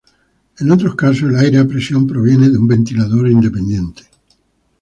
En 0.57 0.71
otros 0.71 0.95
casos, 0.95 1.29
el 1.29 1.35
aire 1.35 1.59
a 1.59 1.65
presión 1.67 2.07
proviene 2.07 2.49
de 2.49 2.57
un 2.57 2.65
ventilador 2.67 3.29
independiente. 3.29 4.01